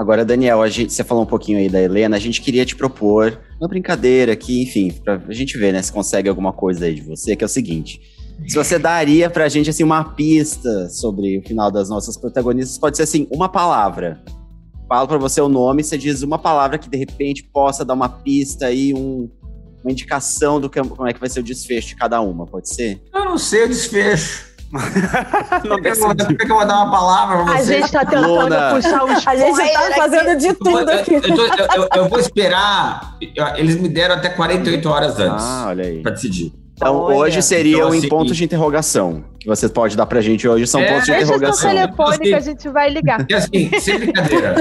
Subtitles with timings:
[0.00, 3.38] Agora, Daniel, gente, você falou um pouquinho aí da Helena, a gente queria te propor
[3.60, 7.02] uma brincadeira aqui, enfim, pra a gente ver, né, se consegue alguma coisa aí de
[7.02, 8.00] você, que é o seguinte.
[8.48, 12.96] Se você daria pra gente, assim, uma pista sobre o final das nossas protagonistas, pode
[12.96, 14.24] ser, assim, uma palavra.
[14.88, 18.08] Falo pra você o nome, você diz uma palavra que, de repente, possa dar uma
[18.08, 19.28] pista aí, um,
[19.84, 22.70] uma indicação do que, como é que vai ser o desfecho de cada uma, pode
[22.74, 23.02] ser?
[23.12, 24.49] Eu não sei o desfecho.
[24.72, 24.80] Não
[25.76, 25.98] Por que, que
[26.52, 27.78] eu vou- dar uma palavra pra A você?
[27.80, 28.70] gente tá tentando Luna.
[28.74, 31.14] puxar os A gente tá fazendo de tudo aqui.
[31.14, 33.16] eu- eu- eu- eu- eu vou esperar.
[33.56, 36.02] Eles me deram até 48 horas antes Ah, olha aí.
[36.02, 36.52] pra decidir.
[36.74, 37.16] Então, Olha.
[37.16, 39.22] hoje seriam Então, em assim- pontos de interrogação.
[39.38, 41.70] Que você pode dar pra gente hoje são É, pontos de Deixa seu interrogação.
[41.70, 43.26] telefone que a gente vai ligar.
[43.28, 44.54] E assim, sem brincadeira.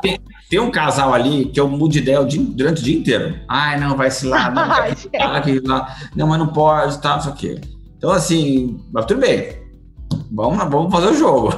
[0.00, 0.18] tem,
[0.50, 3.36] tem um casal ali que eu mudo de ideia o dia- durante o dia inteiro.
[3.48, 5.96] Ai, não, vai se lá, não, vai lá, lá.
[6.16, 7.60] Não, mas não pode, tá, não sei o quê.
[8.02, 9.62] Então, assim, mas tudo bem.
[10.32, 11.50] Vamos, vamos fazer o jogo.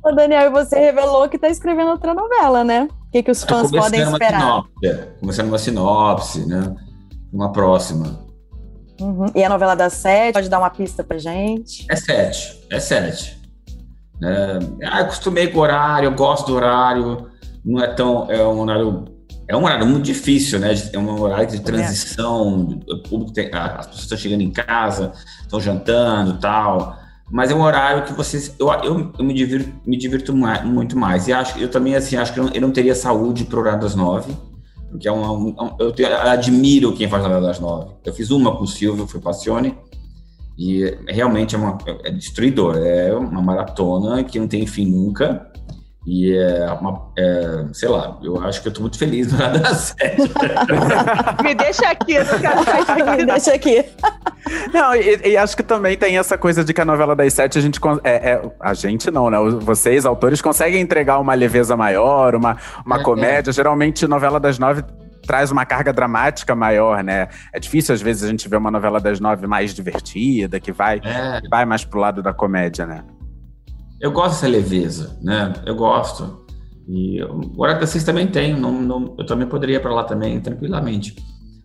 [0.00, 2.88] Ô, Daniel, você revelou que tá escrevendo outra novela, né?
[3.08, 4.40] O que, que os fãs Tô podem esperar?
[4.40, 6.72] sinopse, é, começando uma sinopse, né?
[7.32, 8.16] Uma próxima.
[9.00, 9.26] Uhum.
[9.34, 11.84] E a novela das sete, pode dar uma pista pra gente?
[11.90, 13.36] É sete, é sete.
[14.22, 17.28] É, ah, acostumei com o horário, eu gosto do horário.
[17.64, 18.30] Não é tão.
[18.30, 19.17] É um horário.
[19.48, 20.74] É um horário muito difícil, né?
[20.92, 22.80] É um horário de transição.
[22.88, 26.96] O público tem, as pessoas estão chegando em casa, estão jantando e tal.
[27.30, 28.54] Mas é um horário que vocês.
[28.58, 31.28] Eu, eu, eu me divirto, me divirto mai- muito mais.
[31.28, 33.60] E acho, eu também, assim, acho que eu não, eu não teria saúde para o
[33.60, 34.34] horário das nove.
[34.90, 37.90] Porque é uma, um- eu, tenho- eu admiro quem faz novela das nove.
[38.04, 39.74] Eu fiz uma com o Silvio, foi Passione.
[40.58, 42.76] E realmente é, uma, é destruidor.
[42.78, 45.50] É uma maratona que não tem fim nunca.
[46.10, 47.02] E é uma.
[47.18, 50.22] é, sei lá, eu acho que eu tô muito feliz no horário das sete.
[51.42, 53.84] Me deixa aqui, eu não quero sair Me deixa aqui.
[54.72, 57.58] Não, e, e acho que também tem essa coisa de que a novela das sete
[57.58, 57.78] a gente.
[58.02, 59.36] É, é- a gente não, né?
[59.60, 63.52] Vocês, autores, conseguem entregar uma leveza maior, uma, uma É, comédia.
[63.52, 64.82] Geralmente, novela das nove
[65.26, 67.28] traz uma carga dramática maior, né?
[67.52, 71.02] É difícil, às vezes, a gente ver uma novela das nove mais divertida, que vai,
[71.04, 73.04] É, que vai mais pro lado da comédia, né?
[74.00, 75.52] Eu gosto dessa leveza, né?
[75.66, 76.46] Eu gosto.
[76.88, 78.58] E o horário das seis também tem.
[78.58, 81.14] Não, não- eu também poderia ir pra lá também, tranquilamente.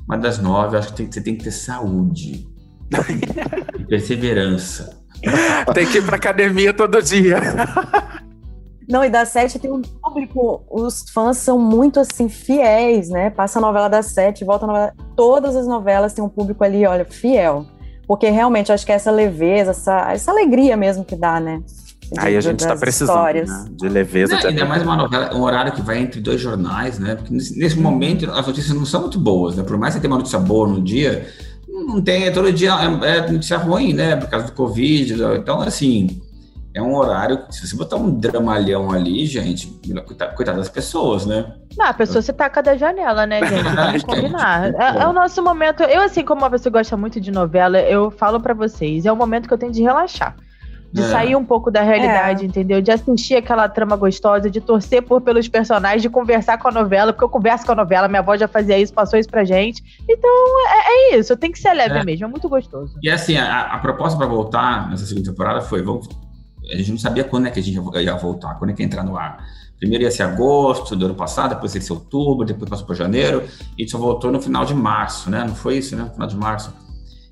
[0.07, 2.47] Mas das nove, eu acho que tem- você tem que ter saúde.
[3.79, 5.01] e perseverança.
[5.73, 7.37] Tem que ir pra academia todo dia.
[8.89, 13.29] Não, e da sete tem um público, os fãs são muito assim, fiéis, né?
[13.29, 14.93] Passa a novela das sete, volta a novela.
[15.15, 17.65] Todas as novelas têm um público ali, olha, fiel.
[18.05, 21.63] Porque realmente eu acho que é essa leveza, essa, essa alegria mesmo que dá, né?
[22.13, 23.65] De- Aí a gente tá das precisando né?
[23.71, 24.33] de leveza.
[24.33, 27.15] Não, de ainda mais uma novela, um horário que vai entre dois jornais, né?
[27.15, 29.63] Porque nesse, nesse momento as notícias não são muito boas, né?
[29.63, 31.27] Por mais que você tenha uma notícia boa no dia,
[31.67, 34.15] não tem, é todo dia é, é notícia ruim, né?
[34.15, 35.15] Por causa do Covid.
[35.39, 36.21] Então, assim,
[36.73, 39.67] é um horário se você botar um dramalhão ali, gente,
[40.35, 41.53] coitado, das pessoas, né?
[41.77, 43.63] Não, a pessoa se taca da janela, né, gente?
[43.75, 44.71] Vamos combinar.
[44.71, 44.81] pô.
[44.81, 45.83] É, é o nosso momento.
[45.83, 49.11] Eu, assim, como uma pessoa que gosta muito de novela, eu falo pra vocês, é
[49.11, 50.35] o momento que eu tenho de relaxar.
[50.93, 51.09] De É.
[51.09, 52.79] sair um pouco da realidade, entendeu?
[52.79, 57.11] De assistir aquela trama gostosa, de torcer por pelos personagens, de conversar com a novela,
[57.11, 59.81] porque eu converso com a novela, minha avó já fazia isso, passou isso pra gente.
[60.07, 60.29] Então,
[60.69, 62.03] é, é isso, tem que ser leve É.
[62.05, 62.93] mesmo, é muito gostoso.
[63.01, 66.07] E assim, a, a proposta para voltar nessa segunda temporada foi, vamos,
[66.71, 68.83] a gente não sabia quando é que a gente ia- ia voltar, quando é que
[68.83, 69.43] ia entrar no ar.
[69.79, 73.43] Primeiro ia ser agosto do ano passado, depois ia ser outubro, depois passou para janeiro,
[73.77, 75.43] e só voltou no final de março, né?
[75.45, 76.03] Não foi isso, né?
[76.03, 76.71] No final de março.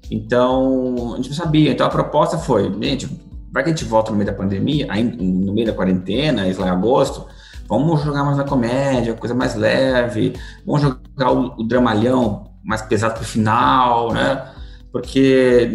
[0.09, 1.71] Então, a gente não sabia.
[1.71, 3.07] Então a proposta foi, gente,
[3.51, 4.87] vai que a gente volta no meio da pandemia,
[5.19, 7.25] no meio da quarentena, isso lá em agosto,
[7.67, 10.33] vamos jogar mais na comédia, coisa mais leve,
[10.65, 14.49] vamos jogar o, o dramalhão mais pesado pro final, né?
[14.91, 15.69] Porque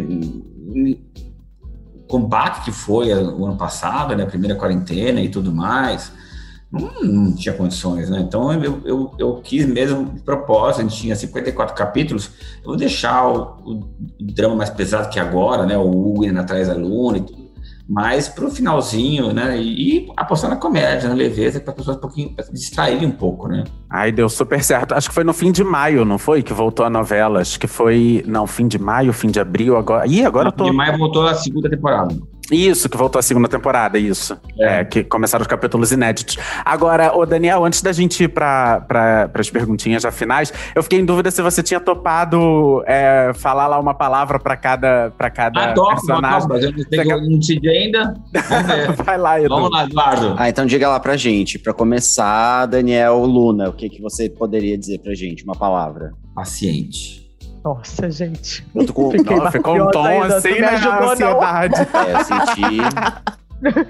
[1.94, 6.12] o combate que foi o ano passado, né, a primeira quarentena e tudo mais,
[6.70, 8.20] não, não tinha condições, né?
[8.20, 12.76] Então eu, eu, eu quis mesmo, de propósito, a gente tinha 54 capítulos, eu vou
[12.76, 13.88] deixar o, o
[14.20, 15.76] drama mais pesado que agora, né?
[15.76, 17.45] O Hugo indo atrás da Luna e tudo,
[17.88, 19.56] mas pro finalzinho, né?
[19.56, 23.46] E, e apostar na comédia, na leveza, para as pessoas um pouquinho distraírem um pouco,
[23.46, 23.64] né?
[23.88, 24.92] Aí deu super certo.
[24.92, 26.42] Acho que foi no fim de maio, não foi?
[26.42, 27.40] Que voltou a novela.
[27.40, 28.24] Acho que foi.
[28.26, 29.76] Não, fim de maio, fim de abril.
[29.76, 30.06] Agora.
[30.06, 30.64] Ih, agora eu tô.
[30.64, 32.14] De maio voltou a segunda temporada.
[32.50, 34.38] Isso, que voltou a segunda temporada, isso.
[34.58, 34.80] É.
[34.80, 36.36] É, que começaram os capítulos inéditos.
[36.64, 40.98] Agora, ô Daniel, antes da gente ir para pra, as perguntinhas já finais, eu fiquei
[41.00, 45.70] em dúvida se você tinha topado é, falar lá uma palavra para cada, pra cada
[45.70, 46.40] Ah, top, personagem.
[46.40, 48.14] top, mas eu não, tenho, não decidi ainda.
[49.04, 49.48] Vai lá, Edu.
[49.48, 50.34] Vamos lá, Eduardo.
[50.38, 54.76] Ah, então diga lá pra gente, pra começar, Daniel Luna, o que, que você poderia
[54.78, 55.44] dizer pra gente?
[55.44, 56.12] Uma palavra.
[56.34, 57.25] Paciente.
[57.66, 58.64] Nossa, gente.
[58.72, 59.10] Eu tô com.
[59.10, 60.68] Fiquei Não, ficou um tom ainda, tu assim, me né?
[60.68, 61.10] ajudou, na não.
[61.10, 61.74] ansiedade.
[61.96, 62.78] É, eu senti.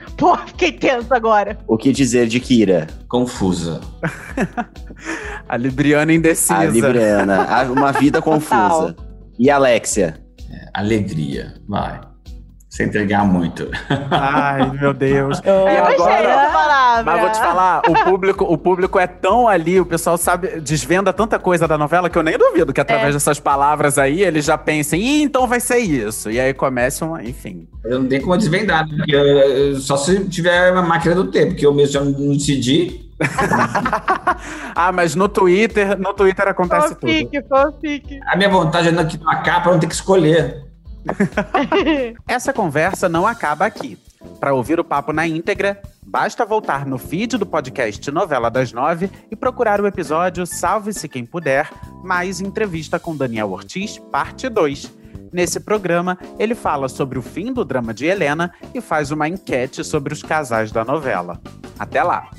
[0.17, 1.59] Pô, fiquei tenso agora.
[1.69, 2.87] O que dizer de Kira?
[3.07, 3.81] Confusa.
[5.47, 6.57] A Libriana indecisa.
[6.57, 7.43] A Libriana.
[7.43, 8.97] A- Uma vida confusa.
[9.39, 10.17] E Alexia?
[10.73, 11.55] Alegria.
[11.69, 12.01] Vai.
[12.77, 13.71] Sem entregar muito.
[14.11, 15.41] Ai, meu Deus.
[15.45, 17.03] Eu- E gostei agora-.
[17.05, 21.11] Mas vou te falar, o público, o público é tão ali, o pessoal sabe, desvenda
[21.13, 24.59] tanta coisa da novela que eu nem duvido que através dessas palavras aí eles já
[24.59, 26.31] pensem, Ih, então vai ser isso.
[26.31, 27.67] E aí começam, enfim.
[27.85, 31.65] Eu não tenho como desvendar, porque eu- só se tiver uma máquina do tempo, que
[31.65, 33.07] eu mesmo já não decidi.
[34.75, 37.11] ah, mas no Twitter, no Twitter acontece tudo.
[37.11, 38.21] Fanfic, fanfic.
[38.27, 40.66] A minha vontade é que na capa eu não ter que escolher.
[42.27, 43.99] Essa conversa não acaba aqui.
[44.41, 49.11] Para ouvir o papo na íntegra, basta voltar no feed do podcast Novela das Nove
[49.31, 51.71] e procurar o episódio Salve-se Quem Puder,
[52.03, 54.93] mais entrevista com Daniel Ortiz, parte 2.
[55.33, 59.85] Nesse programa, ele fala sobre o fim do drama de Helena e faz uma enquete
[59.85, 61.41] sobre os casais da novela.
[61.79, 62.31] Até lá!